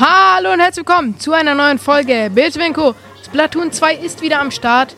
[0.00, 2.94] Hallo und herzlich willkommen zu einer neuen Folge Bildwinko.
[3.22, 4.96] Splatoon 2 ist wieder am Start.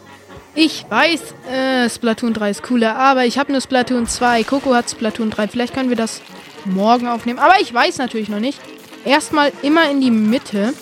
[0.55, 1.21] Ich weiß,
[1.51, 4.45] äh, Splatoon 3 ist cooler, aber ich habe nur Splatoon 2.
[4.45, 5.49] Coco hat Splatoon 3.
[5.49, 6.23] Vielleicht können wir das
[6.67, 7.41] morgen aufnehmen.
[7.41, 8.61] Aber ich weiß natürlich noch nicht.
[9.05, 10.73] Erstmal immer in die Mitte.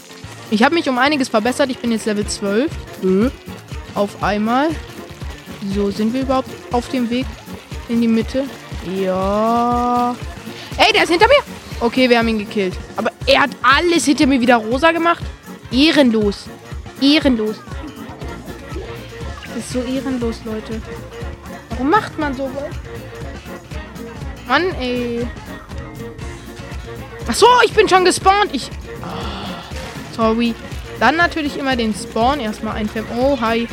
[0.51, 1.71] Ich habe mich um einiges verbessert.
[1.71, 2.71] Ich bin jetzt Level 12.
[3.03, 3.31] Äh,
[3.95, 4.69] auf einmal.
[5.75, 7.25] So, sind wir überhaupt auf dem Weg
[7.89, 8.45] in die Mitte?
[9.01, 10.15] Ja.
[10.77, 11.70] Ey, der ist hinter mir.
[11.81, 12.75] Okay, wir haben ihn gekillt.
[12.97, 15.25] Aber er hat alles hinter mir wieder rosa gemacht.
[15.73, 16.45] Ehrenlos.
[17.01, 17.57] Ehrenlos.
[19.47, 20.83] Das ist so ehrenlos, Leute.
[21.71, 22.65] Warum macht man sowas?
[24.47, 25.27] Mann, ey.
[27.27, 28.51] Ach so, ich bin schon gespawnt.
[28.53, 28.71] Ich.
[29.03, 30.55] Oh, sorry.
[30.99, 33.11] Dann natürlich immer den Spawn erstmal einfärben.
[33.17, 33.67] Oh, hi.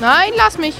[0.00, 0.74] Nein, lass mich.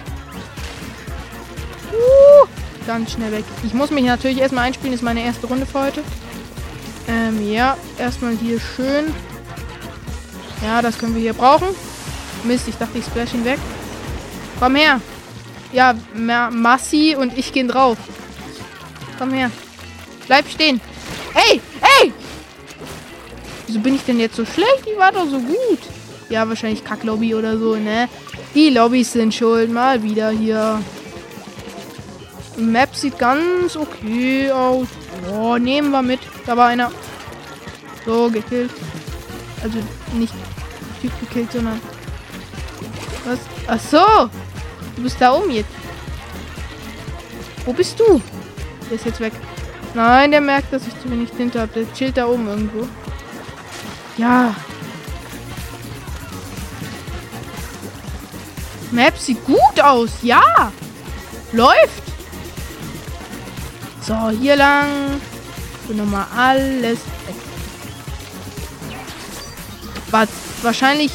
[1.92, 2.46] Uh,
[2.86, 3.44] ganz schnell weg.
[3.64, 4.92] Ich muss mich natürlich erstmal einspielen.
[4.92, 6.02] Das ist meine erste Runde für heute.
[7.08, 7.76] Ähm, ja.
[7.98, 9.14] Erstmal hier schön.
[10.62, 11.68] Ja, das können wir hier brauchen.
[12.44, 13.58] Mist, ich dachte, ich splash ihn weg.
[14.58, 15.00] Komm her.
[15.72, 17.98] Ja, Massi und ich gehen drauf.
[19.18, 19.50] Komm her.
[20.26, 20.80] Bleib stehen.
[21.34, 22.12] Hey, hey!
[23.66, 24.86] Wieso bin ich denn jetzt so schlecht?
[24.86, 25.80] Die war doch so gut.
[26.28, 28.08] Ja, wahrscheinlich Kacklobby oder so, ne?
[28.54, 29.70] Die Lobbys sind schuld.
[29.70, 30.80] Mal wieder hier.
[32.56, 34.88] Map sieht ganz okay aus.
[35.32, 36.20] Oh, nehmen wir mit.
[36.46, 36.90] Da war einer.
[38.04, 38.70] So, gekillt.
[39.62, 39.78] Also
[40.12, 40.34] nicht
[41.00, 41.80] Typ gekillt, sondern.
[43.24, 43.38] Was?
[43.66, 44.30] Ach so!
[44.94, 45.70] Du bist da oben jetzt.
[47.64, 48.22] Wo bist du?
[48.88, 49.32] Der ist jetzt weg.
[49.94, 51.72] Nein, der merkt, dass ich zu wenig Tinte habe.
[51.72, 52.86] Der chillt da oben irgendwo.
[54.16, 54.54] Ja.
[58.92, 60.10] Map sieht gut aus.
[60.22, 60.72] Ja.
[61.52, 62.05] Läuft.
[64.06, 65.20] So, hier lang.
[65.88, 66.98] So, nochmal alles.
[70.12, 70.28] Was?
[70.62, 71.10] Wahrscheinlich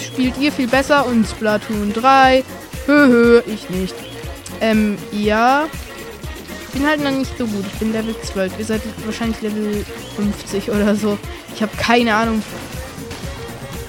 [0.00, 2.44] spielt ihr viel besser und Splatoon 3.
[2.86, 3.94] Höhö, ich nicht.
[4.60, 5.66] Ähm, ja.
[6.66, 7.64] Ich bin halt noch nicht so gut.
[7.66, 8.58] Ich bin Level 12.
[8.58, 11.18] Ihr seid wahrscheinlich Level 50 oder so.
[11.54, 12.42] Ich habe keine Ahnung.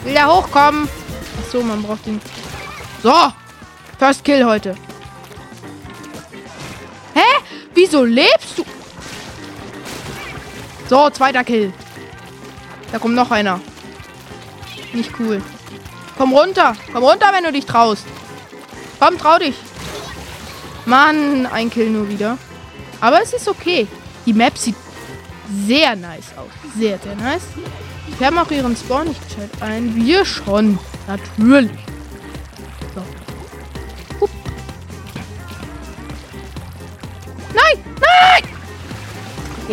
[0.03, 0.89] Will der hochkommen?
[1.39, 2.19] Ach so, man braucht ihn.
[3.03, 3.13] So.
[3.99, 4.75] First Kill heute.
[7.73, 8.65] Wieso lebst du?
[10.89, 11.73] So, zweiter Kill.
[12.91, 13.59] Da kommt noch einer.
[14.93, 15.41] Nicht cool.
[16.17, 16.75] Komm runter.
[16.91, 18.05] Komm runter, wenn du dich traust.
[18.99, 19.55] Komm, trau dich.
[20.85, 22.37] Mann, ein Kill nur wieder.
[23.01, 23.87] Aber es ist okay.
[24.25, 24.75] Die Map sieht
[25.65, 26.49] sehr nice aus.
[26.77, 27.43] Sehr, sehr nice.
[28.17, 29.95] Wir haben auch ihren Spawn nicht gescheit ein.
[29.95, 30.77] Wir schon.
[31.07, 31.71] Natürlich.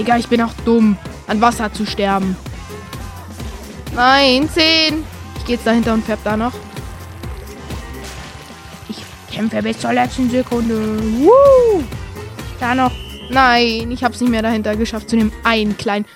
[0.00, 0.96] Egal, ich bin auch dumm.
[1.26, 2.34] An Wasser zu sterben.
[3.94, 5.04] Nein, 10.
[5.36, 6.54] Ich gehe jetzt dahinter und färb da noch.
[8.88, 10.98] Ich kämpfe bis zur letzten Sekunde.
[11.18, 11.84] Woo!
[12.58, 12.92] Da noch.
[13.28, 16.06] Nein, ich habe es nicht mehr dahinter geschafft zu dem einen kleinen.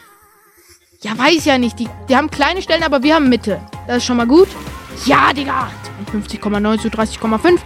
[1.03, 1.79] Ja, weiß ja nicht.
[1.79, 3.61] Die, die haben kleine Stellen, aber wir haben Mitte.
[3.87, 4.49] Das ist schon mal gut.
[5.05, 5.71] Ja, Digga.
[6.11, 7.59] 52,9 zu 30,5.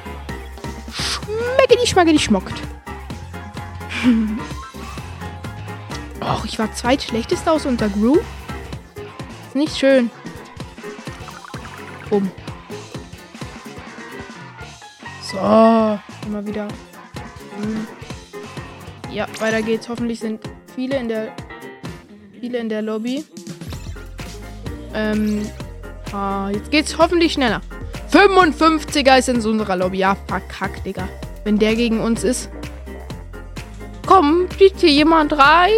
[0.93, 2.55] Schmecke die Schmacke die schmockt.
[6.29, 8.19] Och, ich war zweitschlechtester aus unter Gru.
[9.47, 10.11] Ist nicht schön.
[12.11, 12.31] Um.
[15.23, 15.39] So,
[16.27, 16.69] immer wieder.
[17.61, 17.87] Hm.
[19.11, 19.89] Ja, weiter geht's.
[19.89, 20.41] Hoffentlich sind
[20.75, 21.33] viele in der
[22.41, 23.25] viele in der Lobby.
[24.95, 25.47] Ähm,
[26.13, 27.61] ah, jetzt geht's hoffentlich schneller.
[28.13, 29.99] 55er ist in unserer Lobby.
[29.99, 31.09] Ja, verkackt, Digga.
[31.45, 32.51] Wenn der gegen uns ist.
[34.07, 35.71] Komm, bitte jemand rein.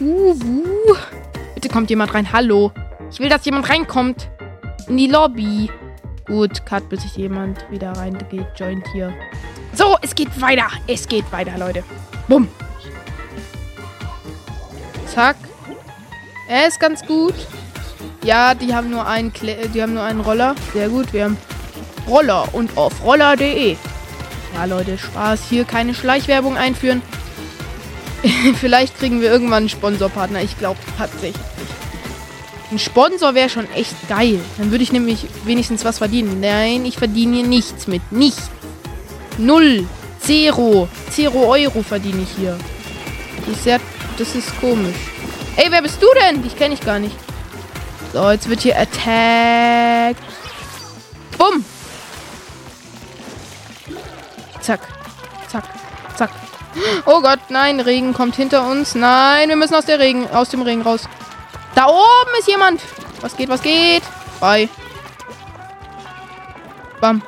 [0.00, 0.96] Uh, uh.
[1.54, 2.32] Bitte kommt jemand rein.
[2.32, 2.72] Hallo.
[3.10, 4.28] Ich will, dass jemand reinkommt.
[4.88, 5.70] In die Lobby.
[6.26, 8.46] Gut, cut, bis sich jemand wieder rein geht.
[8.56, 9.12] Joint hier.
[9.74, 10.66] So, es geht weiter.
[10.86, 11.84] Es geht weiter, Leute.
[12.28, 12.48] Bumm.
[15.06, 15.36] Zack.
[16.48, 17.34] Er ist ganz gut.
[18.22, 20.54] Ja, die haben nur einen Kle die haben nur einen Roller.
[20.72, 21.12] Sehr gut.
[21.12, 21.36] Wir haben
[22.08, 23.76] Roller und auf roller.de.
[24.54, 25.48] Ja, Leute, Spaß.
[25.48, 27.02] Hier keine Schleichwerbung einführen.
[28.60, 30.42] Vielleicht kriegen wir irgendwann einen Sponsorpartner.
[30.42, 31.36] Ich glaube tatsächlich.
[32.70, 34.40] Ein Sponsor wäre schon echt geil.
[34.58, 36.40] Dann würde ich nämlich wenigstens was verdienen.
[36.40, 38.02] Nein, ich verdiene hier nichts mit.
[38.10, 38.50] Nichts.
[39.38, 39.86] Null.
[40.20, 40.88] Zero.
[41.10, 42.58] Zero Euro verdiene ich hier.
[43.40, 43.80] Das ist, sehr,
[44.18, 44.96] das ist komisch.
[45.56, 46.42] Ey, wer bist du denn?
[46.42, 47.16] Dich kenne ich gar nicht.
[48.12, 50.22] So, jetzt wird hier attacked.
[51.36, 51.64] Bumm.
[54.60, 54.80] Zack.
[57.06, 58.94] Oh Gott, nein, Regen kommt hinter uns.
[58.94, 61.02] Nein, wir müssen aus der Regen, aus dem Regen raus.
[61.74, 62.80] Da oben ist jemand.
[63.20, 64.02] Was geht, was geht?
[64.40, 64.68] Bye.
[67.00, 67.22] Bam.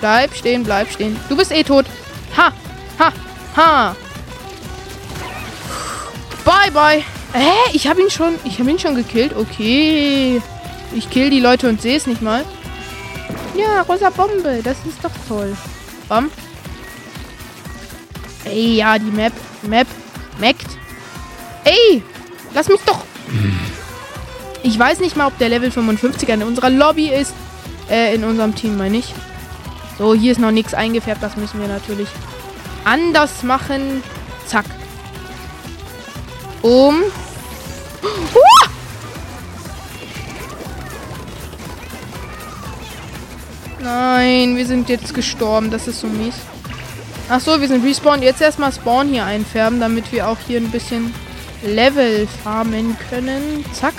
[0.00, 1.18] Bleib stehen, bleib stehen.
[1.28, 1.86] Du bist eh tot.
[2.36, 2.52] Ha,
[2.98, 3.12] ha,
[3.56, 3.96] ha.
[6.44, 7.04] Bye, bye.
[7.32, 7.50] Hä?
[7.72, 9.34] Ich habe ihn schon, ich habe ihn schon gekillt.
[9.34, 10.42] Okay.
[10.94, 12.44] Ich kill die Leute und sehe es nicht mal.
[13.56, 14.60] Ja, rosa Bombe.
[14.62, 15.56] Das ist doch toll.
[16.08, 16.30] Bam.
[18.44, 19.32] Ey, ja, die Map.
[19.62, 19.86] Map.
[20.38, 20.66] Meckt.
[21.64, 22.02] Ey,
[22.52, 23.04] lass mich doch.
[24.62, 27.34] Ich weiß nicht mal, ob der Level 55er in unserer Lobby ist.
[27.90, 29.14] Äh, in unserem Team, meine ich.
[29.98, 31.22] So, hier ist noch nichts eingefärbt.
[31.22, 32.08] Das müssen wir natürlich
[32.84, 34.02] anders machen.
[34.46, 34.66] Zack.
[36.62, 37.02] Um.
[43.84, 45.70] Nein, wir sind jetzt gestorben.
[45.70, 46.34] Das ist so mies.
[47.28, 48.24] Ach so, wir sind respawned.
[48.24, 51.12] Jetzt erstmal Spawn hier einfärben, damit wir auch hier ein bisschen
[51.62, 53.62] Level farmen können.
[53.74, 53.92] Zack.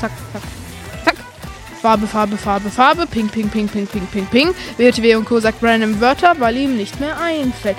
[0.00, 0.42] Zack, zack.
[1.04, 1.16] Zack.
[1.82, 3.06] Farbe, Farbe, Farbe, Farbe.
[3.06, 4.54] Ping, ping, ping, ping, ping, ping, ping.
[4.78, 5.40] WTW und Co.
[5.40, 7.76] sagt random Wörter, weil ihm nicht mehr einfällt.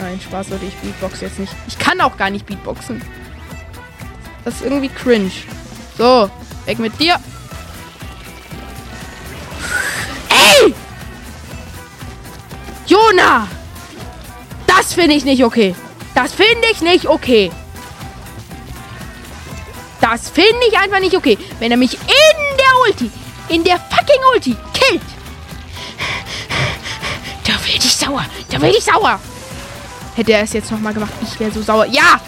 [0.00, 0.66] Nein, Spaß, Leute.
[0.66, 1.52] Ich beatbox jetzt nicht.
[1.68, 3.00] Ich kann auch gar nicht beatboxen.
[4.44, 5.30] Das ist irgendwie cringe.
[5.96, 6.28] So,
[6.66, 7.20] weg mit dir.
[14.66, 15.74] Das finde ich nicht okay.
[16.14, 17.50] Das finde ich nicht okay.
[20.00, 21.38] Das finde ich einfach nicht okay.
[21.58, 23.10] Wenn er mich in der Ulti,
[23.48, 25.02] in der fucking Ulti, killt.
[27.44, 28.24] Da werde ich sauer.
[28.50, 29.20] Da werde ich sauer.
[30.16, 31.86] Hätte er es jetzt nochmal gemacht, ich wäre so sauer.
[31.86, 32.20] Ja!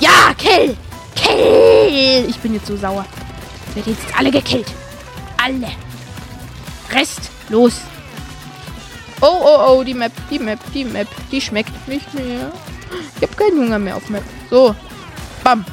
[0.00, 0.76] Ja, kill!
[1.14, 2.26] Kill!
[2.28, 3.04] Ich bin jetzt so sauer.
[3.74, 4.72] Werdet jetzt alle gekillt.
[5.42, 5.72] Alle.
[6.92, 7.80] Rest, los.
[9.20, 12.52] Oh, oh, oh, die Map, die Map, die Map, die schmeckt nicht mehr.
[13.16, 14.22] Ich habe keinen Hunger mehr auf Map.
[14.50, 14.74] So.
[15.42, 15.64] Bam.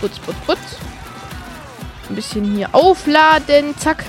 [0.00, 0.58] Putz, putz, putz.
[2.08, 3.76] Ein bisschen hier aufladen.
[3.78, 4.04] Zack.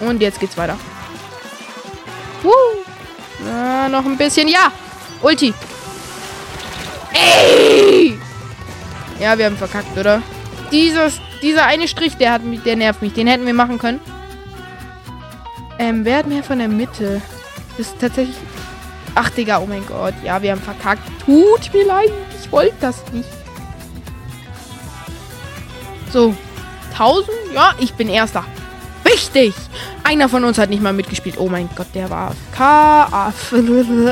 [0.00, 0.78] Und jetzt geht's weiter.
[2.42, 2.50] Woo.
[3.44, 4.48] Na, noch ein bisschen.
[4.48, 4.70] Ja.
[5.22, 5.54] Ulti.
[7.12, 8.18] Ey!
[9.18, 10.22] Ja, wir haben verkackt, oder?
[10.70, 13.14] Dieses, dieser eine Strich, der hat der nervt mich.
[13.14, 14.00] Den hätten wir machen können.
[15.78, 17.22] Ähm, wer hat mehr von der Mitte?
[17.76, 18.36] Das ist tatsächlich.
[19.14, 20.14] Ach, Digga, oh mein Gott.
[20.22, 21.02] Ja, wir haben verkackt.
[21.24, 22.12] Tut mir leid.
[22.40, 23.28] Ich wollte das nicht.
[26.12, 26.34] So.
[26.92, 27.30] 1000?
[27.52, 28.44] Ja, ich bin Erster.
[29.04, 29.54] Wichtig!
[30.02, 31.36] Einer von uns hat nicht mal mitgespielt.
[31.38, 33.52] Oh mein Gott, der war AFK.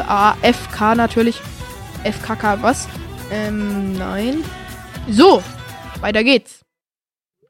[0.08, 1.40] AFK natürlich.
[2.04, 2.88] FKK, was?
[3.30, 4.44] Ähm, nein.
[5.08, 5.42] So,
[6.00, 6.60] weiter geht's.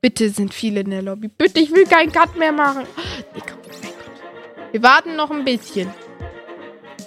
[0.00, 1.28] Bitte sind viele in der Lobby.
[1.28, 2.84] Bitte, ich will keinen Cut mehr machen.
[4.70, 5.90] Wir warten noch ein bisschen.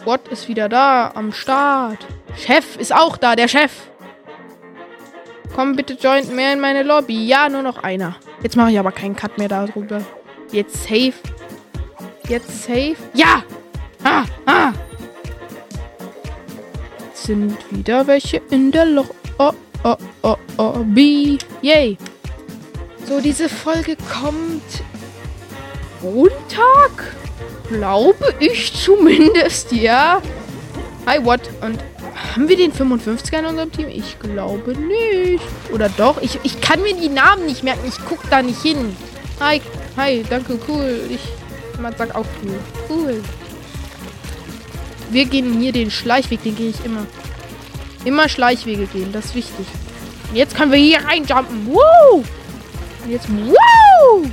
[0.07, 1.97] Gott ist wieder da, am Start.
[2.37, 3.73] Chef ist auch da, der Chef.
[5.53, 7.27] Komm bitte, joint mehr in meine Lobby.
[7.27, 8.15] Ja, nur noch einer.
[8.41, 10.01] Jetzt mache ich aber keinen Cut mehr darüber.
[10.49, 11.11] Jetzt safe.
[12.29, 12.95] Jetzt safe.
[13.15, 13.43] Ja!
[14.01, 14.71] Ah, ah!
[17.13, 19.09] Sind wieder welche in der Loch.
[19.39, 19.51] Oh,
[19.83, 21.37] oh, oh, oh, B.
[21.61, 21.97] Yay.
[23.05, 24.63] So, diese Folge kommt
[26.01, 27.13] Montag?
[27.69, 30.21] Glaube ich zumindest, ja.
[31.05, 31.41] Hi, what?
[31.61, 31.79] Und
[32.33, 33.87] haben wir den 55er in unserem Team?
[33.89, 35.43] Ich glaube nicht.
[35.71, 36.21] Oder doch?
[36.21, 37.87] Ich, ich kann mir die Namen nicht merken.
[37.87, 38.95] Ich gucke da nicht hin.
[39.39, 39.61] Hi,
[39.95, 41.01] hi, danke, cool.
[41.09, 41.21] Ich
[41.79, 42.59] man sagt auch cool.
[42.89, 43.23] Cool.
[45.09, 47.05] Wir gehen hier den Schleichweg, den gehe ich immer.
[48.03, 49.65] Immer Schleichwege gehen, das ist wichtig.
[50.29, 51.67] Und jetzt können wir hier reinjumpen.
[51.67, 52.23] Woo!
[53.03, 54.25] Und jetzt, woo!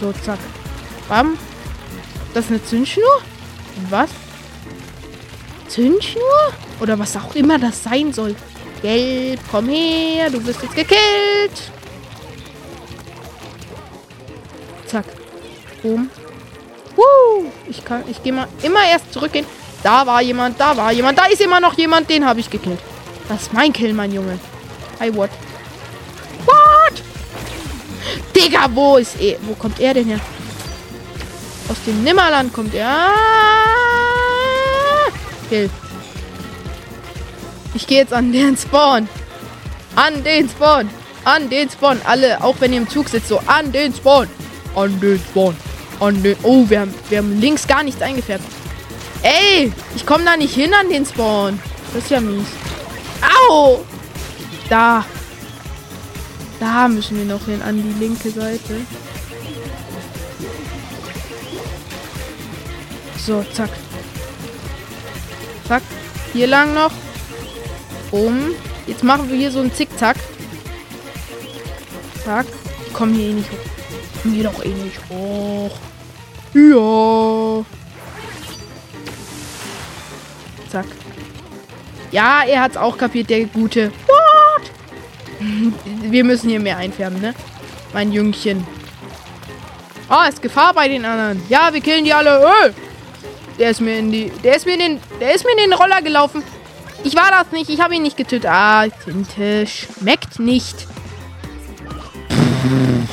[0.00, 0.38] So, zack.
[1.08, 1.38] Bam.
[2.38, 3.22] Das ist eine Zündschnur?
[3.90, 4.10] Was?
[5.66, 6.52] Zündschnur?
[6.78, 8.36] Oder was auch immer das sein soll.
[8.80, 10.30] Gelb, komm her.
[10.30, 11.72] Du wirst jetzt gekillt.
[14.86, 15.06] Zack.
[15.82, 16.08] Boom.
[16.94, 17.50] Woo.
[17.68, 19.46] Ich kann, ich gehe mal immer erst zurückgehen.
[19.82, 21.18] Da war jemand, da war jemand.
[21.18, 22.78] Da ist immer noch jemand, den habe ich gekillt.
[23.28, 24.38] Das ist mein Kill, mein Junge.
[25.00, 25.30] Hi, what?
[26.46, 27.02] What?
[28.32, 29.38] Digga, wo ist er?
[29.42, 30.20] Wo kommt er denn her?
[31.68, 33.10] Aus dem Nimmerland kommt er.
[35.48, 35.70] Kill.
[37.74, 39.08] Ich gehe jetzt an den Spawn.
[39.94, 40.88] An den Spawn.
[41.24, 42.00] An den Spawn.
[42.04, 44.28] Alle, auch wenn ihr im Zug sitzt, so an den Spawn.
[44.74, 45.56] An den Spawn.
[46.00, 46.36] An den.
[46.42, 48.44] Oh, wir haben, wir haben links gar nichts eingefärbt.
[49.22, 51.60] Ey, ich komme da nicht hin an den Spawn.
[51.92, 52.46] Das ist ja mies.
[53.48, 53.84] Au!
[54.68, 55.04] Da.
[56.60, 58.80] Da müssen wir noch hin, an die linke Seite.
[63.28, 63.68] So, zack.
[65.66, 65.82] Zack.
[66.32, 66.92] Hier lang noch.
[68.10, 68.54] Um.
[68.86, 70.16] Jetzt machen wir hier so einen Zickzack.
[72.24, 72.46] Zack.
[72.86, 74.22] Die kommen hier eh nicht hoch.
[74.22, 75.76] Kommen hier doch eh nicht hoch.
[76.54, 77.64] Ja.
[80.70, 80.86] Zack.
[82.10, 83.92] Ja, er hat's auch kapiert, der Gute.
[84.06, 84.70] What?
[86.00, 87.34] Wir müssen hier mehr einfärben, ne?
[87.92, 88.66] Mein Jüngchen.
[90.08, 91.42] Ah, ist Gefahr bei den anderen.
[91.50, 92.40] Ja, wir killen die alle.
[92.40, 92.72] Öh!
[93.58, 94.30] Der ist mir in die.
[94.44, 95.00] Der ist mir in den.
[95.20, 96.42] Der ist mir in den Roller gelaufen.
[97.04, 97.70] Ich war das nicht.
[97.70, 98.46] Ich habe ihn nicht getötet.
[98.46, 100.86] Ah, Tinte schmeckt nicht.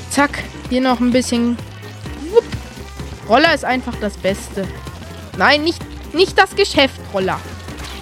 [0.09, 0.43] Zack.
[0.69, 1.57] Hier noch ein bisschen.
[3.29, 4.67] Roller ist einfach das Beste.
[5.37, 5.81] Nein, nicht,
[6.13, 7.39] nicht das Geschäft, Roller.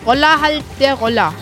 [0.05, 1.33] Roller halt der Roller.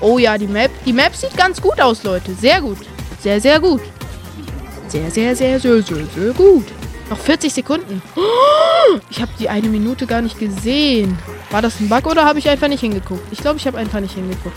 [0.00, 0.70] Oh ja, die Map.
[0.84, 2.34] Die Map sieht ganz gut aus, Leute.
[2.34, 2.78] Sehr gut.
[3.20, 3.80] Sehr, sehr gut.
[4.88, 6.66] Sehr, sehr, sehr, sehr, sehr, sehr gut.
[7.08, 8.02] Noch 40 Sekunden.
[9.10, 11.18] Ich habe die eine Minute gar nicht gesehen.
[11.50, 13.22] War das ein Bug oder habe ich einfach nicht hingeguckt?
[13.30, 14.56] Ich glaube, ich habe einfach nicht hingeguckt.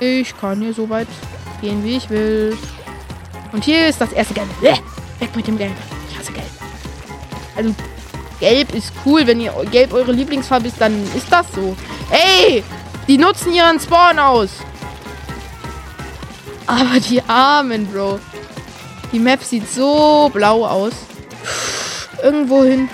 [0.00, 1.06] Ich kann hier so weit
[1.60, 2.56] gehen, wie ich will.
[3.52, 4.48] Und hier ist das erste Gelb.
[4.60, 5.72] Weg mit dem Gelb.
[6.10, 6.46] Ich hasse Gelb.
[7.54, 7.74] Also,
[8.40, 9.24] Gelb ist cool.
[9.26, 11.76] Wenn ihr Gelb eure Lieblingsfarbe ist, dann ist das so.
[12.10, 12.64] Ey!
[13.06, 14.50] Die nutzen ihren Spawn aus.
[16.66, 18.18] Aber die Armen, Bro.
[19.12, 20.92] Die Map sieht so blau aus.
[22.22, 22.88] Irgendwo hin.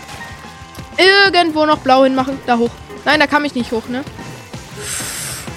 [0.97, 2.39] Irgendwo noch blau hinmachen.
[2.47, 2.71] Da hoch.
[3.05, 4.03] Nein, da kam ich nicht hoch, ne?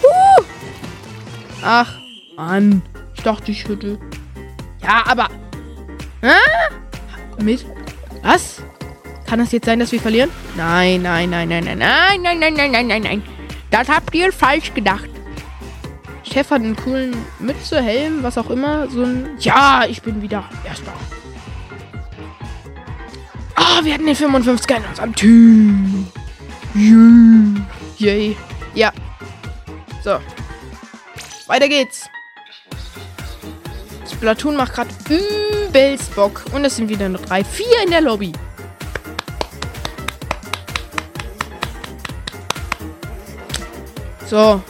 [0.04, 0.44] Uh.
[1.64, 1.94] Ach,
[2.36, 2.82] Mann.
[3.16, 3.98] Ich dachte, ich hätte.
[4.82, 5.30] Ja, aber.
[6.22, 6.34] Hä?
[7.42, 7.66] Mit.
[8.24, 8.62] Was?
[9.26, 10.30] Kann das jetzt sein, dass wir verlieren?
[10.56, 13.24] Nein, nein, nein, nein, nein, nein, nein, nein, nein, nein, nein, nein.
[13.70, 15.10] Das habt ihr falsch gedacht.
[16.24, 18.90] Chef hat einen coolen Mütze, Helm, was auch immer.
[18.90, 19.30] So ein.
[19.40, 20.94] Ja, ich bin wieder Erster.
[23.74, 26.08] Ah, oh, wir hatten den 55er in unserem Team.
[26.76, 27.66] Yeah.
[28.00, 28.38] Yay.
[28.76, 28.92] Ja.
[30.04, 30.20] So.
[31.48, 32.10] Weiter geht's.
[34.12, 36.44] Splatoon macht gerade übelst Bock.
[36.52, 38.34] Und es sind wieder nur drei, vier in der Lobby.
[44.28, 44.62] So.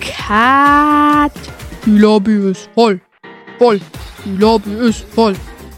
[0.00, 1.32] Cut.
[1.84, 3.00] Die Lobby ist voll.
[3.58, 3.80] Voll.
[4.24, 5.34] Die Lobby ist voll.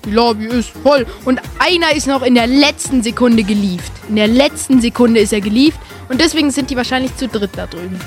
[0.09, 1.07] Die Lobby ist voll.
[1.27, 3.93] Und einer ist noch in der letzten Sekunde gelieft.
[4.09, 5.79] In der letzten Sekunde ist er gelieft.
[6.09, 8.01] Und deswegen sind die wahrscheinlich zu dritt da drüben.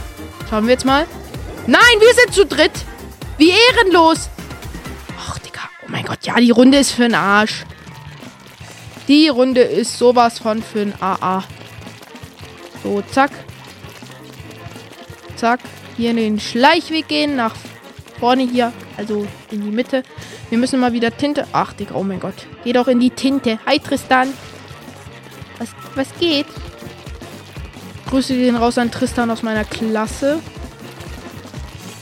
[0.50, 1.05] Schauen wir jetzt mal.
[1.67, 2.72] Nein, wir sind zu dritt.
[3.38, 4.29] Wie ehrenlos.
[5.20, 5.62] Ach, Digga.
[5.84, 6.25] Oh mein Gott.
[6.25, 7.65] Ja, die Runde ist für den Arsch.
[9.08, 11.43] Die Runde ist sowas von für den AA.
[12.84, 13.31] So, zack.
[15.36, 15.60] Zack.
[15.98, 17.36] Hier in den Schleichweg gehen.
[17.36, 17.53] Nach
[18.20, 18.74] vorne hier.
[18.98, 20.01] Also in die Mitte.
[20.51, 21.48] Wir müssen mal wieder Tinte.
[21.53, 22.36] Ach, Digga, oh mein Gott.
[22.65, 23.58] Geh doch in die Tinte.
[23.65, 24.34] Hi, Tristan.
[25.58, 26.46] Was, was geht?
[28.10, 30.41] Grüße gehen raus an Tristan aus meiner Klasse.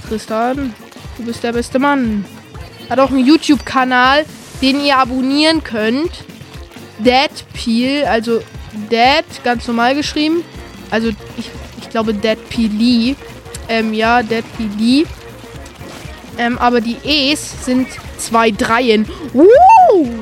[0.08, 0.74] Tristan,
[1.18, 2.26] du bist der beste Mann.
[2.90, 4.26] Hat auch einen YouTube-Kanal,
[4.64, 6.24] den ihr abonnieren könnt.
[6.98, 8.42] Dead Peel, also
[8.90, 10.44] Dead, ganz normal geschrieben.
[10.90, 13.16] Also ich, ich glaube Dead Peely.
[13.68, 15.06] Ähm, ja, Dead Peely.
[16.40, 17.88] Ähm, aber die E's sind
[18.20, 19.08] zwei Dreien.
[19.34, 19.46] Uh,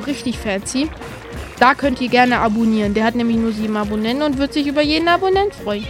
[0.06, 0.88] richtig fancy.
[1.58, 2.94] Da könnt ihr gerne abonnieren.
[2.94, 5.86] Der hat nämlich nur sieben Abonnenten und wird sich über jeden Abonnent freuen.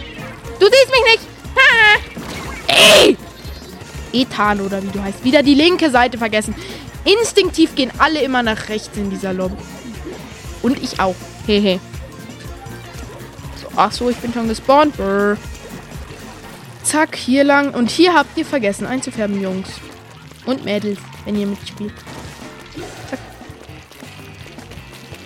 [0.59, 1.27] Du siehst mich nicht!
[1.55, 1.99] Ha!
[2.67, 3.17] Ey!
[4.11, 5.23] Ethan oder wie du heißt.
[5.23, 6.55] Wieder die linke Seite vergessen.
[7.05, 9.57] Instinktiv gehen alle immer nach rechts in dieser Lobby.
[10.61, 11.15] Und ich auch.
[11.45, 11.79] Hehe.
[13.61, 14.97] so, ach so, ich bin schon gespawnt.
[14.97, 15.37] Brr.
[16.83, 17.73] Zack, hier lang.
[17.73, 19.69] Und hier habt ihr vergessen einzufärben, Jungs.
[20.45, 21.93] Und Mädels, wenn ihr mitspielt.
[23.07, 23.19] Zack.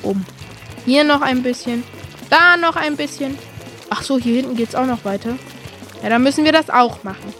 [0.01, 0.25] Oben.
[0.85, 1.85] Hier noch ein bisschen.
[2.29, 3.37] Da noch ein bisschen.
[3.89, 5.37] Ach so, hier hinten geht es auch noch weiter.
[6.01, 7.33] Ja, dann müssen wir das auch machen.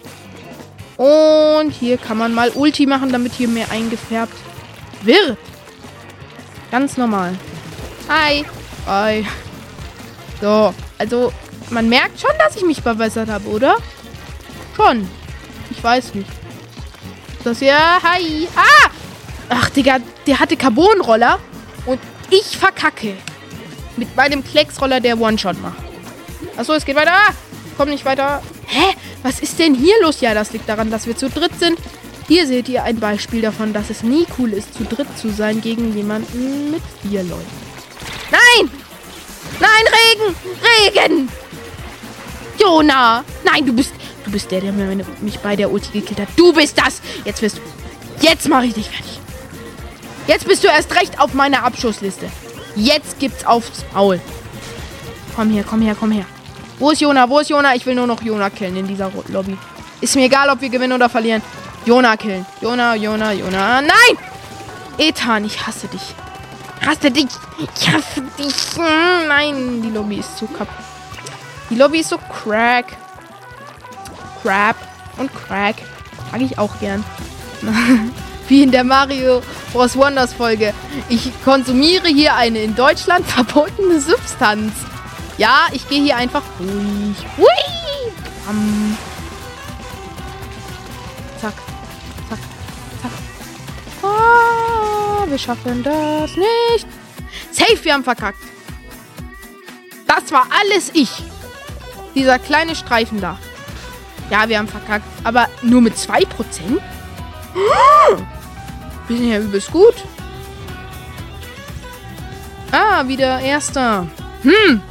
[0.96, 4.38] Und hier kann man mal Ulti machen, damit hier mehr eingefärbt
[5.01, 5.38] wird.
[6.72, 7.36] Ganz normal.
[8.08, 8.46] Hi.
[8.86, 9.25] Hi.
[10.39, 11.34] So, also
[11.70, 13.75] man merkt schon, dass ich mich verbessert habe, oder?
[14.77, 15.05] Schon.
[15.70, 16.43] Ich weiß nicht.
[17.44, 17.78] Das hier.
[17.78, 18.48] Hi.
[18.56, 18.90] Ah!
[19.50, 21.40] Ach, Digga, der hatte Carbonroller.
[21.86, 23.16] Und ich verkacke.
[23.98, 25.78] Mit meinem Klecksroller, der One-Shot macht.
[26.58, 27.14] Achso, es geht weiter.
[27.14, 27.34] Ah,
[27.78, 28.42] komm nicht weiter.
[28.68, 28.96] Hä?
[29.24, 30.22] Was ist denn hier los?
[30.22, 31.78] Ja, das liegt daran, dass wir zu dritt sind.
[32.28, 35.62] Hier seht ihr ein Beispiel davon, dass es nie cool ist, zu dritt zu sein
[35.62, 37.52] gegen jemanden mit vier Leuten.
[38.32, 38.72] Nein!
[39.60, 40.36] Nein, Regen!
[40.64, 41.30] Regen!
[42.58, 43.24] Jona!
[43.44, 43.92] Nein, du bist.
[44.34, 46.28] Du bist der, der mich bei der Ulti gekillt hat.
[46.36, 47.04] Du bist das!
[47.24, 47.62] Jetzt wirst du.
[48.20, 49.20] Jetzt mache ich dich fertig.
[50.25, 52.32] Jetzt bist du erst recht auf meiner Abschussliste.
[52.75, 54.20] Jetzt gibt's aufs Maul.
[55.36, 56.25] Komm her, komm her, komm her.
[56.80, 57.30] Wo ist Jona?
[57.30, 57.75] Wo ist Jona?
[57.75, 59.56] Ich will nur noch Jona killen in dieser Lobby.
[60.02, 61.44] Ist mir egal, ob wir gewinnen oder verlieren.
[61.86, 62.44] Jona killen.
[62.60, 63.82] Jona, Jona, Jona.
[63.82, 64.18] Nein!
[64.98, 66.16] Ethan, ich hasse dich.
[66.82, 67.28] Ich hasse dich.
[67.60, 68.78] Ich hasse dich.
[69.28, 70.84] Nein, die Lobby ist so kaputt.
[71.70, 72.98] Die Lobby ist so crack.
[74.44, 74.76] Crap
[75.18, 75.78] und Crack.
[76.32, 77.04] Mag ich auch gern.
[78.48, 79.96] Wie in der Mario Bros.
[79.96, 80.74] Wonders Folge.
[81.10, 84.74] Ich konsumiere hier eine in Deutschland verbotene Substanz.
[85.38, 87.18] Ja, ich gehe hier einfach ruhig.
[87.38, 88.12] Hui!
[88.46, 88.98] Bam.
[91.40, 91.54] Zack.
[92.30, 92.40] Zack.
[93.02, 93.12] Zack.
[94.04, 96.88] Ah, wir schaffen das nicht.
[97.52, 98.40] Safe, wir haben verkackt.
[100.06, 101.10] Das war alles ich.
[102.14, 103.40] Dieser kleine Streifen da.
[104.30, 105.06] Ja, wir haben verkackt.
[105.24, 106.25] Aber nur mit 2%?
[109.08, 109.96] Wir sind ja übelst gut.
[112.72, 114.08] Ah, wieder Erster.
[114.44, 114.82] Hm.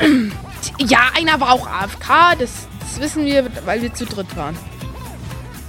[0.78, 2.38] Ja, einer war auch AFK.
[2.38, 4.56] Das, das wissen wir, weil wir zu dritt waren.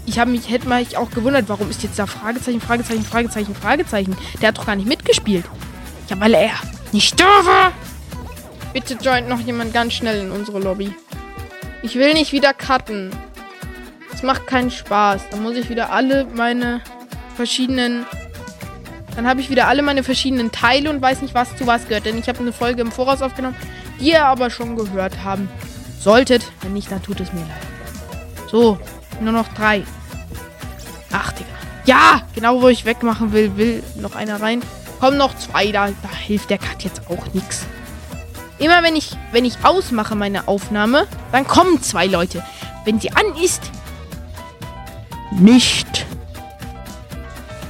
[0.05, 4.17] Ich habe mich, hätte mich auch gewundert, warum ist jetzt da Fragezeichen, Fragezeichen, Fragezeichen, Fragezeichen.
[4.41, 5.45] Der hat doch gar nicht mitgespielt.
[6.09, 6.51] Ja, weil er
[6.91, 7.71] nicht war.
[8.74, 10.93] Bitte joint noch jemand ganz schnell in unsere Lobby.
[11.88, 13.12] Ich will nicht wieder cutten.
[14.13, 15.29] Es macht keinen Spaß.
[15.32, 16.82] Dann muss ich wieder alle meine
[17.38, 18.06] verschiedenen.
[19.15, 22.06] Dann habe ich wieder alle meine verschiedenen Teile und weiß nicht, was zu was gehört.
[22.06, 23.56] Denn ich habe eine Folge im Voraus aufgenommen,
[24.01, 25.48] die ihr aber schon gehört haben
[25.98, 26.51] solltet.
[26.62, 28.51] Wenn nicht, dann tut es mir leid.
[28.51, 28.77] So,
[29.22, 29.84] nur noch drei.
[31.13, 31.48] Ach, Digga.
[31.86, 34.62] Ja, genau wo ich wegmachen will, will noch einer rein.
[35.00, 37.65] Kommen noch zwei, da, da hilft der Cut jetzt auch nichts.
[38.59, 42.43] Immer wenn ich, wenn ich ausmache meine Aufnahme, dann kommen zwei Leute.
[42.85, 43.61] Wenn sie an ist,
[45.31, 46.05] nicht.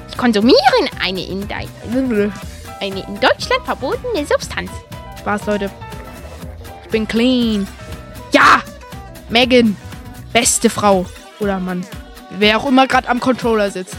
[0.09, 0.57] Ich konsumiere
[1.01, 4.71] eine in, eine in Deutschland verbotene Substanz.
[5.19, 5.69] Spaß, Leute.
[6.83, 7.67] Ich bin clean.
[8.31, 8.61] Ja!
[9.29, 9.75] Megan.
[10.31, 11.05] Beste Frau.
[11.39, 11.85] Oder Mann.
[12.31, 13.97] Wer auch immer gerade am Controller sitzt.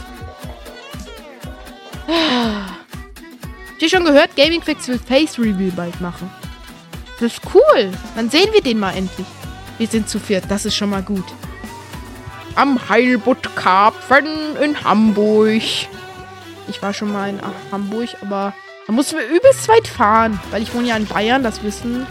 [2.06, 4.34] Habt ihr schon gehört?
[4.36, 6.30] Gaming Fix will Face Reveal bald machen.
[7.20, 7.90] Das ist cool.
[8.14, 9.26] Dann sehen wir den mal endlich.
[9.78, 10.44] Wir sind zu viert.
[10.48, 11.24] Das ist schon mal gut.
[12.54, 15.62] Am Heilbuttkarpfen in Hamburg.
[16.68, 17.40] Ich war schon mal in
[17.72, 18.54] Hamburg, aber
[18.86, 20.40] da mussten wir übelst weit fahren.
[20.50, 21.42] Weil ich wohne ja in Bayern.
[21.42, 22.06] Das wissen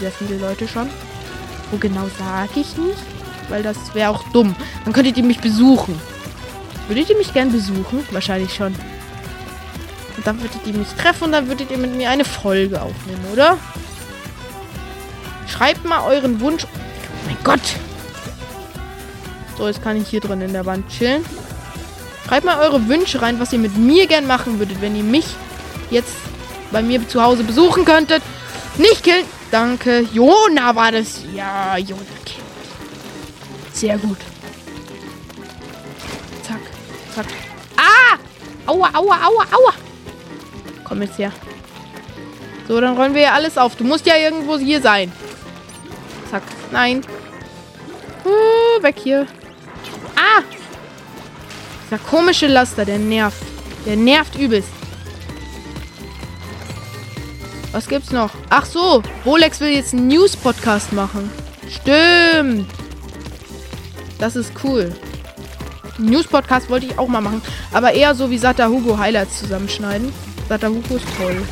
[0.00, 0.88] sehr viele Leute schon.
[1.70, 2.98] Wo genau sage ich nicht.
[3.48, 4.54] Weil das wäre auch dumm.
[4.84, 6.00] Dann könntet ihr mich besuchen.
[6.88, 8.04] Würdet ihr mich gern besuchen?
[8.10, 8.74] Wahrscheinlich schon.
[10.16, 13.24] Und dann würdet ihr mich treffen und dann würdet ihr mit mir eine Folge aufnehmen,
[13.32, 13.56] oder?
[15.50, 16.64] Schreibt mal euren Wunsch.
[16.64, 17.60] Oh mein Gott.
[19.58, 21.24] So, jetzt kann ich hier drin in der Wand chillen.
[22.26, 25.26] Schreibt mal eure Wünsche rein, was ihr mit mir gern machen würdet, wenn ihr mich
[25.90, 26.14] jetzt
[26.70, 28.22] bei mir zu Hause besuchen könntet.
[28.78, 29.26] Nicht killen.
[29.50, 30.06] Danke.
[30.12, 31.22] Jona war das.
[31.34, 32.44] Ja, Jona killt.
[33.72, 34.18] Sehr gut.
[36.42, 36.60] Zack.
[37.14, 37.26] Zack.
[37.76, 38.16] Ah!
[38.66, 39.72] Aua, aua, aua, aua.
[40.84, 41.32] Komm jetzt her.
[42.68, 43.74] So, dann räumen wir ja alles auf.
[43.74, 45.10] Du musst ja irgendwo hier sein.
[46.70, 47.02] Nein.
[48.24, 49.26] Uh, weg hier.
[50.16, 50.42] Ah!
[51.84, 53.42] Dieser komische Laster, der nervt.
[53.86, 54.68] Der nervt übelst.
[57.72, 58.30] Was gibt's noch?
[58.48, 61.30] Ach so, Rolex will jetzt einen News-Podcast machen.
[61.68, 62.68] Stimmt.
[64.18, 64.92] Das ist cool.
[65.98, 67.42] News-Podcast wollte ich auch mal machen.
[67.72, 70.12] Aber eher so wie Sata Hugo Highlights zusammenschneiden.
[70.48, 71.42] Sata Hugo ist toll.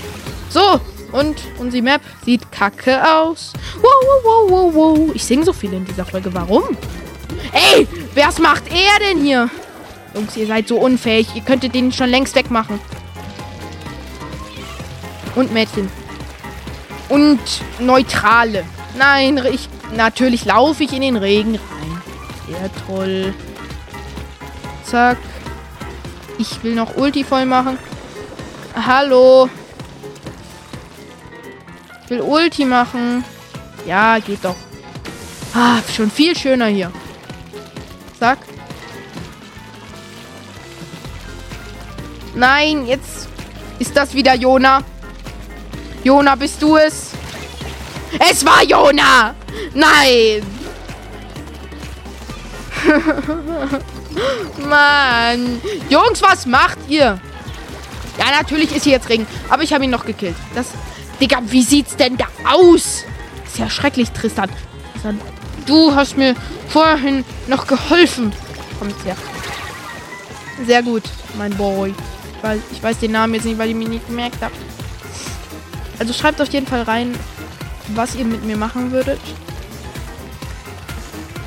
[0.51, 0.81] So,
[1.13, 3.53] und unsere Map sieht kacke aus.
[3.77, 5.11] Wow, wow, wow, wow, wow.
[5.15, 6.33] Ich singe so viel in dieser Folge.
[6.35, 6.77] Warum?
[7.53, 9.51] Ey, was macht er denn hier?
[10.15, 11.29] Jungs, ihr seid so unfähig.
[11.35, 12.81] Ihr könntet den schon längst wegmachen.
[15.35, 15.89] Und Mädchen.
[17.09, 17.41] Und
[17.79, 18.65] Neutrale.
[18.99, 22.03] Nein, ich, natürlich laufe ich in den Regen rein.
[22.49, 23.35] Sehr toll.
[24.85, 25.19] Zack.
[26.39, 27.79] Ich will noch Ulti voll machen.
[28.75, 29.49] Hallo.
[32.09, 33.23] Ich will Ulti machen.
[33.87, 34.57] Ja, geht doch.
[35.53, 36.91] Ah, schon viel schöner hier.
[38.19, 38.39] Zack.
[42.35, 43.29] Nein, jetzt
[43.79, 44.81] ist das wieder Jona.
[46.03, 47.11] Jona, bist du es?
[48.31, 49.35] Es war Jona!
[49.75, 50.43] Nein!
[54.67, 55.61] Mann.
[55.91, 57.21] Jungs, was macht ihr?
[58.17, 59.27] Ja, natürlich ist hier jetzt Ring.
[59.51, 60.37] Aber ich habe ihn noch gekillt.
[60.55, 60.69] Das.
[61.21, 63.05] Digga, wie sieht's denn da aus?
[63.45, 64.51] Ist ja schrecklich, Tristan.
[64.93, 65.19] Tristan
[65.69, 66.35] du hast mir
[66.69, 68.33] vorhin noch geholfen.
[68.79, 69.17] Kommt her.
[70.67, 71.05] Sehr gut,
[71.37, 71.95] mein Boy.
[72.37, 74.55] Ich weiß, ich weiß den Namen jetzt nicht, weil ich mich nicht gemerkt habe.
[75.99, 77.15] Also schreibt auf jeden Fall rein,
[77.89, 79.21] was ihr mit mir machen würdet.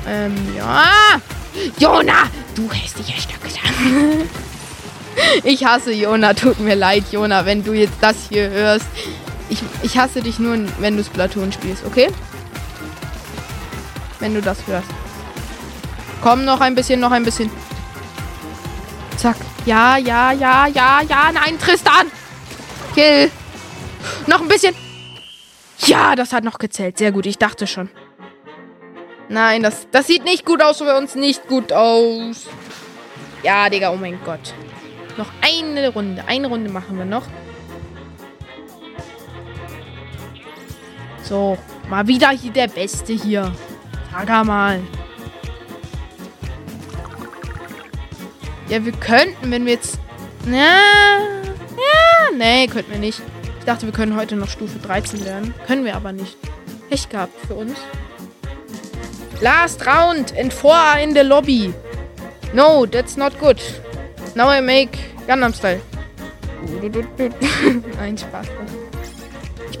[0.06, 0.84] Ähm, ja.
[1.78, 3.60] Jona, du hässlicher Stöckser.
[5.44, 8.86] ich hasse Jona, tut mir leid, Jona, wenn du jetzt das hier hörst.
[9.52, 12.10] Ich, ich hasse dich nur, wenn du Splatoon spielst, okay?
[14.18, 14.88] Wenn du das hörst.
[16.22, 17.50] Komm, noch ein bisschen, noch ein bisschen.
[19.18, 19.36] Zack.
[19.66, 21.30] Ja, ja, ja, ja, ja.
[21.32, 22.10] Nein, Tristan.
[22.94, 23.30] Kill.
[24.26, 24.74] Noch ein bisschen.
[25.80, 26.96] Ja, das hat noch gezählt.
[26.96, 27.90] Sehr gut, ich dachte schon.
[29.28, 31.14] Nein, das, das sieht nicht gut aus für uns.
[31.14, 32.46] Nicht gut aus.
[33.42, 34.54] Ja, Digga, oh mein Gott.
[35.18, 36.24] Noch eine Runde.
[36.26, 37.26] Eine Runde machen wir noch.
[41.22, 41.56] So,
[41.88, 43.52] mal wieder hier der Beste hier.
[44.12, 44.80] Sag mal.
[48.68, 49.98] Ja, wir könnten, wenn wir jetzt...
[50.46, 53.20] Na, ja, nee, könnten wir nicht.
[53.58, 55.54] Ich dachte, wir können heute noch Stufe 13 werden.
[55.66, 56.36] Können wir aber nicht.
[56.88, 57.78] Pech gehabt für uns.
[59.40, 61.72] Last round and four in the lobby.
[62.52, 63.60] No, that's not good.
[64.34, 65.80] Now I make Gundam Style.
[67.98, 68.46] Nein, Spaß.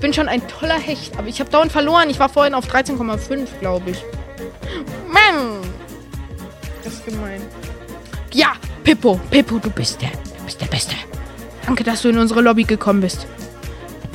[0.02, 2.10] Ich bin schon ein toller Hecht, aber ich habe dauernd verloren.
[2.10, 4.02] Ich war vorhin auf 13,5, glaube ich.
[5.06, 5.60] Mann!
[6.82, 7.40] Das ist gemein.
[8.34, 10.10] Ja, Pippo, Pippo, du bist der.
[10.10, 10.96] Du bist der Beste.
[11.64, 13.28] Danke, dass du in unsere Lobby gekommen bist.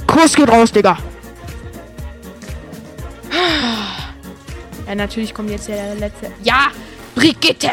[0.06, 0.98] Kuss geht raus, Digga.
[4.86, 6.34] Ja, natürlich kommt jetzt der letzte.
[6.44, 6.68] Ja,
[7.16, 7.72] Brigitte.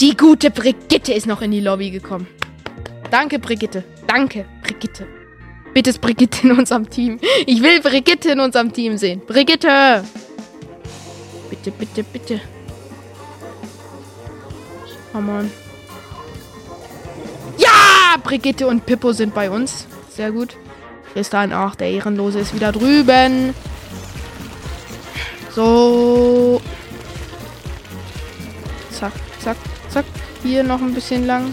[0.00, 2.26] Die gute Brigitte ist noch in die Lobby gekommen.
[3.12, 3.84] Danke, Brigitte.
[4.08, 5.06] Danke, Brigitte.
[5.74, 7.18] Bitte ist Brigitte in unserem Team.
[7.46, 9.20] Ich will Brigitte in unserem Team sehen.
[9.26, 10.04] Brigitte.
[11.50, 12.40] Bitte, bitte, bitte.
[15.12, 15.50] Come on.
[17.58, 18.16] Ja!
[18.22, 19.86] Brigitte und Pippo sind bei uns.
[20.10, 20.56] Sehr gut.
[21.12, 23.52] Tristan, ach, der Ehrenlose ist wieder drüben.
[25.50, 26.60] So.
[28.90, 29.56] Zack, zack,
[29.88, 30.04] zack.
[30.44, 31.52] Hier noch ein bisschen lang.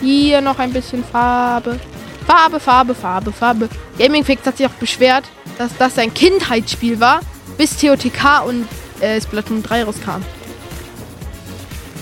[0.00, 1.78] Hier noch ein bisschen Farbe.
[2.26, 3.68] Farbe, Farbe, Farbe, Farbe.
[3.98, 5.24] Gaming Fix hat sich auch beschwert,
[5.58, 7.20] dass das sein Kindheitsspiel war,
[7.58, 8.66] bis TOTK und
[9.00, 10.22] äh, Splatoon 3 rauskam.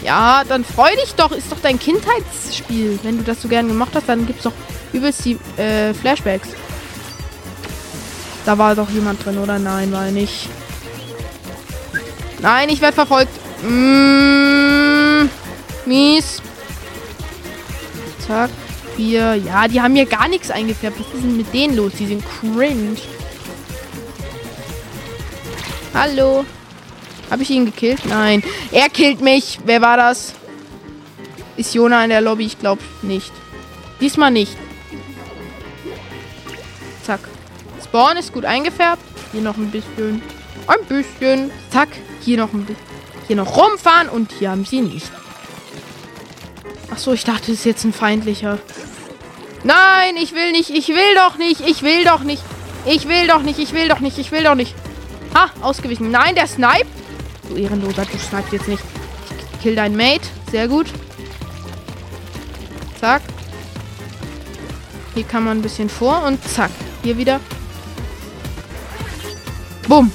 [0.02, 1.33] Ja, dann freu dich doch.
[1.33, 2.98] Ist doch dein Kindheitsspiel.
[3.02, 4.52] Wenn du das so gern gemacht hast, dann gibt's doch
[4.92, 6.48] übelst die äh, Flashbacks.
[8.46, 9.59] Da war doch jemand drin, oder?
[9.59, 10.48] Nein, war nicht.
[12.40, 13.33] Nein, ich werde verfolgt.
[13.62, 15.28] Mmh,
[15.85, 16.40] mies.
[18.26, 18.50] Zack.
[18.99, 19.37] Hier.
[19.37, 20.99] Ja, die haben mir gar nichts eingefärbt.
[20.99, 21.93] Was ist denn mit denen los?
[21.99, 22.97] Die sind cringe.
[25.95, 26.45] Hallo.
[27.31, 28.05] Habe ich ihn gekillt?
[28.07, 28.43] Nein.
[28.73, 29.61] Er killt mich.
[29.65, 30.35] Wer war das?
[31.57, 32.47] Ist Jona in der Lobby?
[32.47, 33.31] Ich glaube nicht.
[34.01, 34.57] Diesmal nicht.
[37.05, 37.21] Zack.
[37.85, 39.03] Spawn ist gut eingefärbt.
[39.31, 40.23] Hier noch ein bisschen.
[40.67, 41.53] Ein bisschen.
[41.71, 41.91] Zack.
[42.25, 42.83] Hier noch ein bisschen.
[43.29, 45.13] Hier noch rumfahren und hier haben sie nicht.
[46.99, 48.59] Ach so, ich dachte, es ist jetzt ein feindlicher.
[49.63, 50.69] Nein, ich will nicht.
[50.71, 51.61] Ich will doch nicht.
[51.61, 52.43] Ich will doch nicht.
[52.87, 53.61] Ich will doch nicht.
[53.61, 54.19] Ich will doch nicht.
[54.19, 54.75] Ich will doch nicht.
[55.33, 56.11] Ha, ausgewichen.
[56.11, 56.89] Nein, der sniped.
[57.49, 58.83] Du Ehrenloser, du sniped jetzt nicht.
[59.53, 60.27] Ich kill deinen Mate.
[60.51, 60.89] Sehr gut.
[62.99, 63.23] Zack.
[65.15, 66.73] Hier kann man ein bisschen vor und zack.
[67.05, 67.39] Hier wieder.
[69.87, 70.11] Bumm.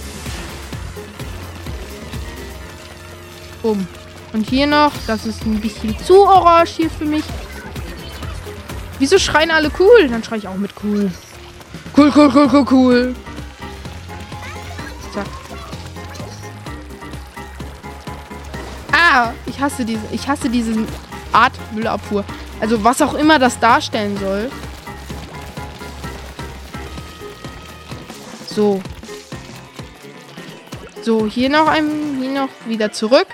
[3.62, 3.88] Bumm.
[4.34, 4.92] Und hier noch.
[5.08, 7.24] Das ist ein bisschen zu orange hier für mich.
[9.00, 10.08] Wieso schreien alle cool?
[10.10, 11.12] Dann schreie ich auch mit cool.
[11.96, 13.16] Cool, cool, cool, cool, cool.
[15.14, 15.28] Zack.
[18.92, 20.74] Ah, ich hasse diese, ich hasse diese
[21.32, 22.26] Art Müllabfuhr.
[22.60, 24.50] Also was auch immer das darstellen soll.
[28.48, 28.82] So.
[31.04, 33.28] So, hier noch ein, hier noch wieder zurück.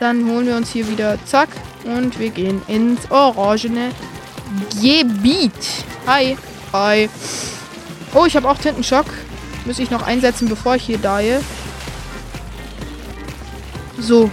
[0.00, 1.48] Dann holen wir uns hier wieder, zack.
[1.84, 3.90] Und wir gehen ins orangene
[4.80, 5.52] Gebiet.
[6.06, 6.36] Hi.
[6.72, 7.08] Hi.
[8.14, 9.06] Oh, ich habe auch Tintenschock.
[9.64, 11.40] Muss ich noch einsetzen, bevor ich hier dahe.
[13.98, 14.30] So.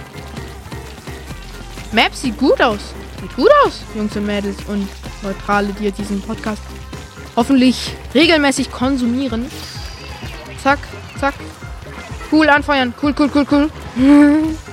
[1.92, 2.80] Map sieht gut aus.
[3.20, 4.88] Sieht gut aus, Jungs und Mädels und
[5.22, 6.62] Neutrale, die diesen Podcast
[7.34, 9.46] hoffentlich regelmäßig konsumieren.
[10.62, 10.78] Zack,
[11.18, 11.34] zack.
[12.30, 12.94] Cool anfeuern.
[13.02, 14.56] Cool, cool, cool, cool.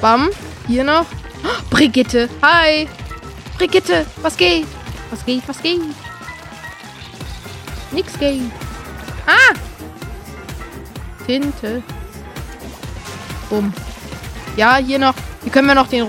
[0.00, 0.30] Bam.
[0.66, 1.06] Hier noch.
[1.44, 2.28] Oh, Brigitte.
[2.42, 2.88] Hi.
[3.56, 4.06] Brigitte.
[4.22, 4.66] Was geht?
[5.10, 5.42] Was geht?
[5.46, 5.80] Was geht?
[7.92, 8.42] Nix geht.
[9.26, 9.54] Ah.
[11.26, 11.82] Tinte.
[13.48, 13.72] Bumm.
[14.56, 15.14] Ja, hier noch.
[15.42, 16.06] Hier können wir noch den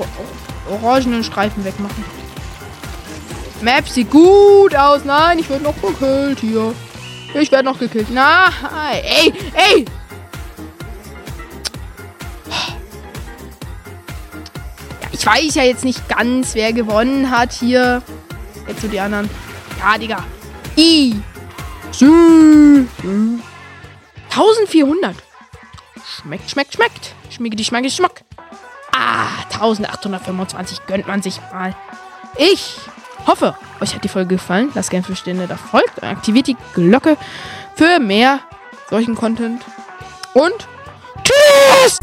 [0.69, 2.04] orangenen Streifen wegmachen.
[3.62, 5.06] Map sieht gut aus.
[5.06, 6.73] Nein, ich werde noch gekillt hier.
[7.34, 8.08] Ich werde noch gekillt.
[8.12, 8.50] Na,
[8.91, 9.86] ey, ey.
[15.28, 18.02] Weiß ja jetzt nicht ganz, wer gewonnen hat hier.
[18.68, 19.30] Jetzt so die anderen.
[19.80, 20.24] Ja, Digga.
[20.78, 21.16] I.
[24.30, 25.16] 1400.
[26.06, 27.13] Schmeckt, schmeckt, schmeckt.
[27.30, 28.24] Schmeckt, schmeckt, schmeckt.
[28.96, 31.76] Ah, 1825 gönnt man sich mal.
[32.38, 32.78] Ich
[33.26, 34.72] hoffe, euch hat die Folge gefallen.
[34.76, 36.02] Lasst gerne 5 Sterne da folgt.
[36.04, 37.18] Aktiviert die Glocke
[37.76, 38.40] für mehr
[38.90, 39.62] solchen Content.
[40.34, 40.68] Und
[41.24, 42.00] tschüss!